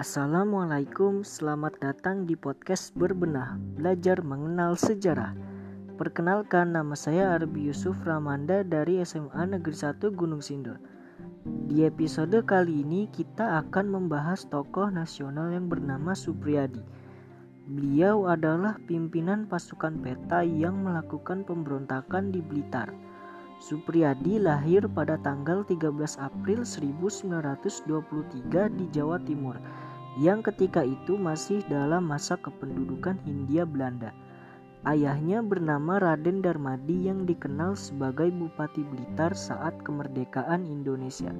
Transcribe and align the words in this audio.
Assalamualaikum, 0.00 1.20
selamat 1.20 1.76
datang 1.84 2.24
di 2.24 2.32
podcast 2.32 2.96
Berbenah, 2.96 3.60
belajar 3.76 4.24
mengenal 4.24 4.72
sejarah. 4.72 5.36
Perkenalkan, 6.00 6.72
nama 6.72 6.96
saya 6.96 7.36
Arbi 7.36 7.68
Yusuf 7.68 8.00
Ramanda 8.08 8.64
dari 8.64 9.04
SMA 9.04 9.44
Negeri 9.44 9.76
1 9.76 10.00
Gunung 10.16 10.40
Sindur. 10.40 10.80
Di 11.44 11.84
episode 11.84 12.32
kali 12.48 12.80
ini 12.80 13.12
kita 13.12 13.60
akan 13.60 13.92
membahas 13.92 14.48
tokoh 14.48 14.88
nasional 14.88 15.52
yang 15.52 15.68
bernama 15.68 16.16
Supriyadi. 16.16 16.80
Beliau 17.68 18.24
adalah 18.24 18.80
pimpinan 18.88 19.44
pasukan 19.52 20.00
peta 20.00 20.40
yang 20.40 20.80
melakukan 20.80 21.44
pemberontakan 21.44 22.32
di 22.32 22.40
Blitar. 22.40 22.88
Supriyadi 23.60 24.40
lahir 24.40 24.88
pada 24.88 25.20
tanggal 25.20 25.60
13 25.68 25.92
April 26.16 26.64
1923 26.64 27.84
di 28.80 28.88
Jawa 28.96 29.20
Timur 29.20 29.60
yang 30.18 30.42
ketika 30.42 30.82
itu 30.82 31.14
masih 31.14 31.62
dalam 31.70 32.10
masa 32.10 32.34
kependudukan 32.40 33.20
Hindia 33.22 33.62
Belanda. 33.62 34.10
Ayahnya 34.88 35.44
bernama 35.44 36.00
Raden 36.00 36.40
Darmadi 36.40 37.12
yang 37.12 37.28
dikenal 37.28 37.76
sebagai 37.76 38.32
Bupati 38.32 38.80
Blitar 38.80 39.36
saat 39.36 39.76
kemerdekaan 39.84 40.64
Indonesia. 40.64 41.30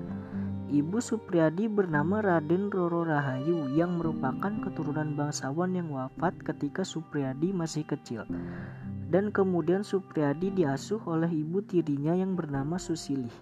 Ibu 0.70 1.02
Supriyadi 1.02 1.66
bernama 1.66 2.22
Raden 2.22 2.70
Roro 2.70 3.02
Rahayu 3.02 3.74
yang 3.74 3.98
merupakan 3.98 4.54
keturunan 4.62 5.18
bangsawan 5.18 5.74
yang 5.74 5.90
wafat 5.90 6.36
ketika 6.46 6.86
Supriyadi 6.86 7.50
masih 7.50 7.82
kecil 7.82 8.22
dan 9.10 9.34
kemudian 9.34 9.82
Supriyadi 9.82 10.54
diasuh 10.54 11.02
oleh 11.10 11.28
ibu 11.28 11.58
tirinya 11.66 12.14
yang 12.14 12.38
bernama 12.38 12.78
Susilih. 12.78 13.34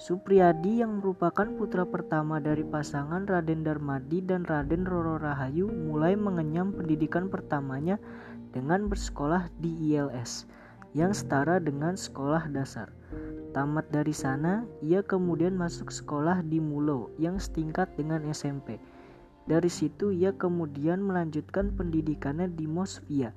Supriyadi 0.00 0.80
yang 0.80 0.96
merupakan 0.96 1.44
putra 1.60 1.84
pertama 1.84 2.40
dari 2.40 2.64
pasangan 2.64 3.28
Raden 3.28 3.68
Darmadi 3.68 4.24
dan 4.24 4.48
Raden 4.48 4.88
Roro 4.88 5.20
Rahayu 5.20 5.68
mulai 5.68 6.16
mengenyam 6.16 6.72
pendidikan 6.72 7.28
pertamanya 7.28 8.00
dengan 8.56 8.88
bersekolah 8.88 9.52
di 9.60 9.92
ILS 9.92 10.48
yang 10.96 11.12
setara 11.12 11.60
dengan 11.60 12.00
sekolah 12.00 12.48
dasar. 12.48 12.88
Tamat 13.52 13.92
dari 13.92 14.16
sana, 14.16 14.64
ia 14.80 15.04
kemudian 15.04 15.52
masuk 15.52 15.92
sekolah 15.92 16.40
di 16.48 16.64
Mulo 16.64 17.12
yang 17.20 17.36
setingkat 17.36 17.92
dengan 18.00 18.24
SMP. 18.32 18.80
Dari 19.44 19.68
situ 19.68 20.16
ia 20.16 20.32
kemudian 20.32 21.04
melanjutkan 21.04 21.76
pendidikannya 21.76 22.48
di 22.48 22.64
Mosvia 22.64 23.36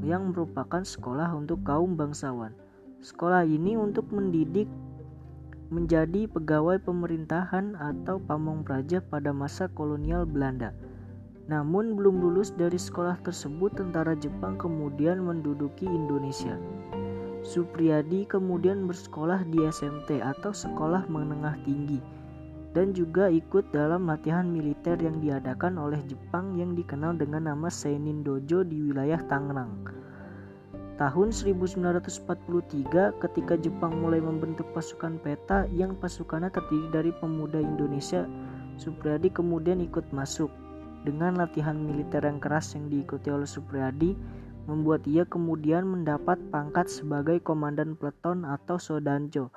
yang 0.00 0.32
merupakan 0.32 0.80
sekolah 0.80 1.28
untuk 1.36 1.60
kaum 1.60 1.92
bangsawan. 1.92 2.56
Sekolah 3.04 3.44
ini 3.44 3.76
untuk 3.76 4.08
mendidik 4.10 4.66
menjadi 5.68 6.24
pegawai 6.28 6.80
pemerintahan 6.80 7.76
atau 7.76 8.16
pamong 8.16 8.64
praja 8.64 9.04
pada 9.04 9.32
masa 9.36 9.68
kolonial 9.72 10.24
Belanda. 10.24 10.72
Namun 11.48 11.96
belum 11.96 12.20
lulus 12.20 12.52
dari 12.52 12.76
sekolah 12.76 13.20
tersebut 13.24 13.76
tentara 13.76 14.16
Jepang 14.16 14.56
kemudian 14.56 15.20
menduduki 15.24 15.84
Indonesia. 15.84 16.56
Supriyadi 17.44 18.28
kemudian 18.28 18.84
bersekolah 18.84 19.44
di 19.48 19.64
SMT 19.64 20.20
atau 20.20 20.52
Sekolah 20.52 21.08
Menengah 21.08 21.56
Tinggi 21.64 22.00
dan 22.76 22.92
juga 22.92 23.32
ikut 23.32 23.72
dalam 23.72 24.04
latihan 24.04 24.44
militer 24.44 25.00
yang 25.00 25.18
diadakan 25.24 25.80
oleh 25.80 26.00
Jepang 26.04 26.54
yang 26.60 26.76
dikenal 26.76 27.16
dengan 27.16 27.48
nama 27.48 27.72
Seinin 27.72 28.20
Dojo 28.20 28.62
di 28.62 28.92
wilayah 28.92 29.18
Tangerang. 29.24 29.88
Tahun 30.98 31.30
1943 31.30 33.22
ketika 33.22 33.54
Jepang 33.54 34.02
mulai 34.02 34.18
membentuk 34.18 34.66
pasukan 34.74 35.14
peta 35.22 35.70
yang 35.70 35.94
pasukannya 35.94 36.50
terdiri 36.50 36.90
dari 36.90 37.14
pemuda 37.14 37.62
Indonesia, 37.62 38.26
Supriyadi 38.82 39.30
kemudian 39.30 39.78
ikut 39.78 40.10
masuk. 40.10 40.50
Dengan 41.06 41.38
latihan 41.38 41.78
militer 41.78 42.26
yang 42.26 42.42
keras 42.42 42.74
yang 42.74 42.90
diikuti 42.90 43.30
oleh 43.30 43.46
Supriyadi, 43.46 44.18
membuat 44.66 45.06
ia 45.06 45.22
kemudian 45.22 45.86
mendapat 45.86 46.34
pangkat 46.50 46.90
sebagai 46.90 47.38
komandan 47.46 47.94
peleton 47.94 48.42
atau 48.42 48.82
Sodanjo 48.82 49.54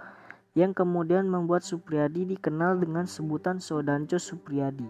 yang 0.54 0.78
kemudian 0.78 1.26
membuat 1.26 1.66
Supriyadi 1.66 2.38
dikenal 2.38 2.78
dengan 2.78 3.10
sebutan 3.10 3.58
Sodanco 3.58 4.22
Supriyadi. 4.22 4.86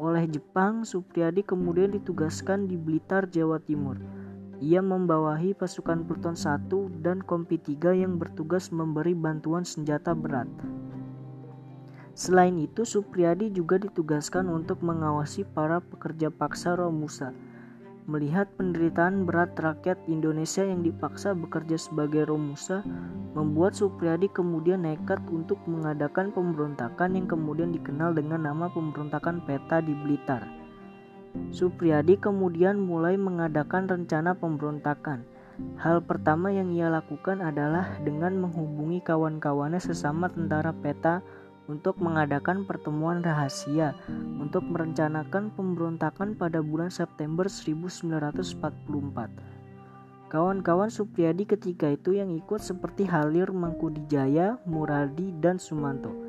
Oleh 0.00 0.24
Jepang, 0.32 0.88
Supriyadi 0.88 1.44
kemudian 1.44 1.92
ditugaskan 1.92 2.72
di 2.72 2.80
Blitar, 2.80 3.28
Jawa 3.28 3.60
Timur. 3.60 4.23
Ia 4.62 4.82
membawahi 4.82 5.56
pasukan 5.56 6.06
Pluton 6.06 6.38
1 6.38 6.70
dan 7.02 7.22
Kompi 7.24 7.58
3 7.58 7.96
yang 7.96 8.20
bertugas 8.20 8.70
memberi 8.70 9.14
bantuan 9.16 9.66
senjata 9.66 10.14
berat. 10.14 10.46
Selain 12.14 12.54
itu, 12.62 12.86
Supriyadi 12.86 13.50
juga 13.50 13.80
ditugaskan 13.82 14.46
untuk 14.46 14.82
mengawasi 14.86 15.42
para 15.42 15.82
pekerja 15.82 16.30
paksa 16.30 16.78
Romusa 16.78 17.34
Melihat 18.04 18.52
penderitaan 18.60 19.24
berat 19.24 19.56
rakyat 19.56 19.96
Indonesia 20.12 20.60
yang 20.60 20.84
dipaksa 20.84 21.32
bekerja 21.32 21.80
sebagai 21.80 22.28
Romusa, 22.28 22.84
membuat 23.32 23.72
Supriyadi 23.72 24.28
kemudian 24.28 24.84
nekat 24.84 25.24
untuk 25.32 25.56
mengadakan 25.64 26.28
pemberontakan 26.28 27.16
yang 27.16 27.24
kemudian 27.24 27.72
dikenal 27.72 28.12
dengan 28.12 28.44
nama 28.44 28.68
pemberontakan 28.68 29.40
peta 29.48 29.80
di 29.80 29.96
Blitar. 30.04 30.63
Supriyadi 31.54 32.18
kemudian 32.18 32.78
mulai 32.78 33.18
mengadakan 33.18 33.90
rencana 33.90 34.38
pemberontakan. 34.38 35.26
Hal 35.78 36.02
pertama 36.02 36.50
yang 36.50 36.74
ia 36.74 36.90
lakukan 36.90 37.38
adalah 37.38 37.94
dengan 38.02 38.34
menghubungi 38.42 38.98
kawan-kawannya 39.06 39.78
sesama 39.78 40.26
tentara 40.26 40.74
peta 40.74 41.22
untuk 41.70 42.02
mengadakan 42.02 42.66
pertemuan 42.68 43.24
rahasia 43.24 43.96
untuk 44.36 44.66
merencanakan 44.66 45.48
pemberontakan 45.54 46.34
pada 46.36 46.60
bulan 46.60 46.90
September 46.90 47.46
1944. 47.48 50.34
Kawan-kawan 50.34 50.90
Supriyadi 50.90 51.46
ketika 51.46 51.94
itu 51.94 52.18
yang 52.18 52.34
ikut 52.34 52.58
seperti 52.58 53.06
Halir 53.06 53.54
Mangkudijaya, 53.54 54.58
Muradi, 54.66 55.30
dan 55.38 55.62
Sumanto. 55.62 56.23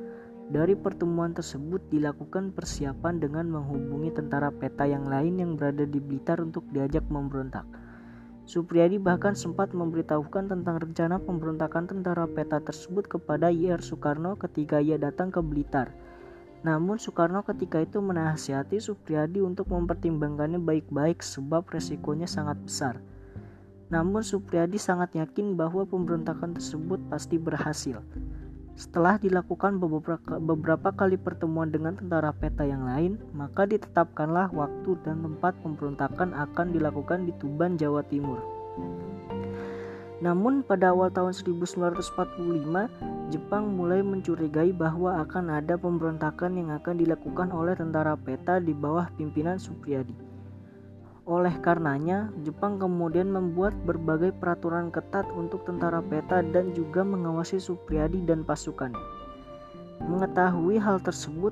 Dari 0.45 0.78
pertemuan 0.78 1.33
tersebut 1.33 1.81
dilakukan 1.89 2.53
persiapan 2.53 3.17
dengan 3.17 3.50
menghubungi 3.50 4.13
tentara 4.13 4.53
peta 4.53 4.85
yang 4.85 5.09
lain 5.09 5.41
yang 5.41 5.57
berada 5.57 5.89
di 5.89 5.97
Blitar 5.97 6.38
untuk 6.38 6.61
diajak 6.69 7.01
memberontak. 7.09 7.66
Supriyadi 8.45 9.01
bahkan 9.01 9.34
sempat 9.34 9.73
memberitahukan 9.73 10.53
tentang 10.53 10.78
rencana 10.78 11.17
pemberontakan 11.17 11.89
tentara 11.89 12.29
peta 12.29 12.61
tersebut 12.61 13.09
kepada 13.09 13.50
IR 13.50 13.81
Soekarno 13.81 14.38
ketika 14.38 14.78
ia 14.78 15.01
datang 15.01 15.34
ke 15.34 15.41
Blitar. 15.41 15.89
Namun 16.61 17.01
Soekarno 17.01 17.41
ketika 17.41 17.81
itu 17.81 17.97
menasihati 17.97 18.78
Supriyadi 18.78 19.41
untuk 19.41 19.73
mempertimbangkannya 19.73 20.61
baik-baik 20.61 21.25
sebab 21.25 21.66
resikonya 21.73 22.29
sangat 22.29 22.61
besar. 22.61 23.01
Namun 23.89 24.22
Supriyadi 24.22 24.78
sangat 24.78 25.17
yakin 25.17 25.57
bahwa 25.57 25.81
pemberontakan 25.89 26.53
tersebut 26.53 27.01
pasti 27.09 27.41
berhasil. 27.41 27.97
Setelah 28.75 29.15
dilakukan 29.15 29.79
beberapa, 29.79 30.91
kali 30.91 31.15
pertemuan 31.15 31.71
dengan 31.71 31.95
tentara 31.95 32.35
peta 32.35 32.67
yang 32.67 32.83
lain, 32.83 33.15
maka 33.31 33.63
ditetapkanlah 33.63 34.51
waktu 34.51 34.99
dan 35.07 35.23
tempat 35.23 35.55
pemberontakan 35.63 36.35
akan 36.35 36.75
dilakukan 36.75 37.23
di 37.23 37.31
Tuban, 37.39 37.79
Jawa 37.79 38.03
Timur. 38.03 38.43
Namun 40.19 40.67
pada 40.67 40.91
awal 40.91 41.07
tahun 41.07 41.31
1945, 41.31 42.91
Jepang 43.31 43.63
mulai 43.79 44.03
mencurigai 44.03 44.75
bahwa 44.75 45.23
akan 45.23 45.55
ada 45.55 45.79
pemberontakan 45.79 46.59
yang 46.59 46.75
akan 46.75 46.99
dilakukan 46.99 47.55
oleh 47.55 47.79
tentara 47.79 48.19
peta 48.19 48.59
di 48.59 48.75
bawah 48.75 49.07
pimpinan 49.15 49.55
Supriyadi. 49.55 50.24
Oleh 51.25 51.57
karenanya, 51.57 52.29
Jepang 52.45 52.77
kemudian 52.77 53.33
membuat 53.33 53.73
berbagai 53.81 54.29
peraturan 54.37 54.93
ketat 54.93 55.25
untuk 55.33 55.65
tentara 55.65 55.97
peta 56.05 56.45
dan 56.45 56.69
juga 56.77 57.01
mengawasi 57.01 57.57
Supriyadi 57.57 58.21
dan 58.29 58.45
pasukannya. 58.45 59.01
Mengetahui 60.05 60.77
hal 60.77 61.01
tersebut, 61.01 61.49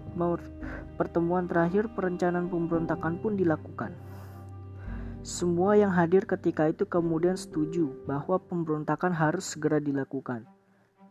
pertemuan 0.93 1.49
terakhir 1.49 1.89
perencanaan 1.97 2.53
pemberontakan 2.53 3.17
pun 3.17 3.33
dilakukan. 3.33 3.97
Semua 5.25 5.73
yang 5.73 5.89
hadir 5.89 6.29
ketika 6.29 6.69
itu 6.69 6.85
kemudian 6.85 7.33
setuju 7.33 7.89
bahwa 8.05 8.37
pemberontakan 8.37 9.09
harus 9.09 9.57
segera 9.57 9.81
dilakukan. 9.81 10.45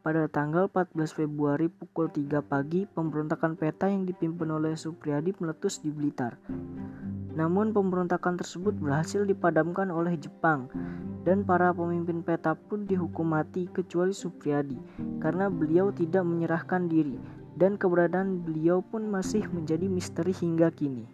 Pada 0.07 0.31
tanggal 0.31 0.71
14 0.71 1.11
Februari 1.11 1.67
pukul 1.67 2.15
3 2.15 2.39
pagi, 2.47 2.87
pemberontakan 2.87 3.59
peta 3.59 3.91
yang 3.91 4.07
dipimpin 4.07 4.55
oleh 4.55 4.79
Supriyadi 4.79 5.35
meletus 5.43 5.83
di 5.83 5.91
Blitar. 5.91 6.39
Namun 7.33 7.73
pemberontakan 7.73 8.37
tersebut 8.37 8.77
berhasil 8.77 9.25
dipadamkan 9.25 9.89
oleh 9.89 10.21
Jepang 10.21 10.69
dan 11.25 11.47
para 11.47 11.73
pemimpin 11.73 12.21
peta 12.21 12.53
pun 12.53 12.85
dihukum 12.85 13.33
mati 13.33 13.71
kecuali 13.71 14.13
Supriyadi 14.13 14.77
karena 15.23 15.49
beliau 15.49 15.89
tidak 15.95 16.27
menyerahkan 16.27 16.91
diri 16.91 17.17
dan 17.57 17.81
keberadaan 17.81 18.45
beliau 18.45 18.85
pun 18.85 19.09
masih 19.09 19.45
menjadi 19.53 19.89
misteri 19.89 20.33
hingga 20.37 20.69
kini. 20.73 21.09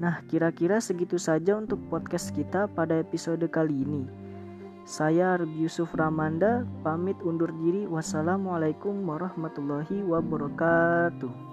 Nah, 0.00 0.24
kira-kira 0.26 0.80
segitu 0.82 1.20
saja 1.20 1.54
untuk 1.54 1.78
podcast 1.92 2.32
kita 2.34 2.66
pada 2.66 2.98
episode 2.98 3.44
kali 3.52 3.86
ini. 3.86 4.02
Saya 4.82 5.38
Arbi 5.38 5.62
Yusuf 5.62 5.94
Ramanda, 5.94 6.66
pamit 6.82 7.14
undur 7.22 7.54
diri. 7.54 7.86
Wassalamualaikum 7.86 9.06
warahmatullahi 9.06 10.02
wabarakatuh. 10.02 11.51